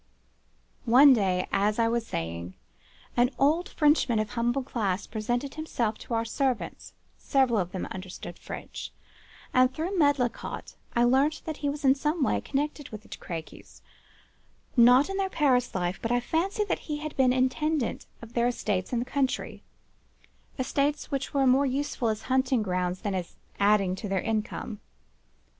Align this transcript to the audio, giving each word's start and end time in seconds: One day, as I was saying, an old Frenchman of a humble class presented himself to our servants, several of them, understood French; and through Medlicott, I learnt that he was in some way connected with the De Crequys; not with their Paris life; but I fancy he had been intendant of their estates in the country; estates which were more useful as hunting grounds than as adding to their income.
One 0.89 1.13
day, 1.13 1.47
as 1.51 1.77
I 1.77 1.87
was 1.87 2.07
saying, 2.07 2.55
an 3.15 3.29
old 3.37 3.69
Frenchman 3.69 4.17
of 4.17 4.29
a 4.29 4.31
humble 4.31 4.63
class 4.63 5.05
presented 5.05 5.53
himself 5.53 5.99
to 5.99 6.15
our 6.15 6.25
servants, 6.25 6.93
several 7.19 7.59
of 7.59 7.71
them, 7.71 7.85
understood 7.91 8.39
French; 8.39 8.91
and 9.53 9.71
through 9.71 9.95
Medlicott, 9.99 10.73
I 10.95 11.03
learnt 11.03 11.43
that 11.45 11.57
he 11.57 11.69
was 11.69 11.85
in 11.85 11.93
some 11.93 12.23
way 12.23 12.41
connected 12.41 12.89
with 12.89 13.03
the 13.03 13.09
De 13.09 13.19
Crequys; 13.19 13.83
not 14.75 15.07
with 15.07 15.17
their 15.17 15.29
Paris 15.29 15.75
life; 15.75 15.99
but 16.01 16.11
I 16.11 16.19
fancy 16.19 16.63
he 16.79 16.97
had 16.97 17.15
been 17.15 17.31
intendant 17.31 18.07
of 18.23 18.33
their 18.33 18.47
estates 18.47 18.91
in 18.91 18.97
the 18.97 19.05
country; 19.05 19.61
estates 20.57 21.11
which 21.11 21.31
were 21.31 21.45
more 21.45 21.67
useful 21.67 22.07
as 22.07 22.23
hunting 22.23 22.63
grounds 22.63 23.01
than 23.01 23.13
as 23.13 23.35
adding 23.59 23.93
to 23.97 24.09
their 24.09 24.21
income. 24.21 24.79